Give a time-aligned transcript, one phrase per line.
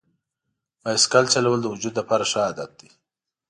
[0.81, 2.89] بایسکل چلول د وجود لپاره ښه عادت دی.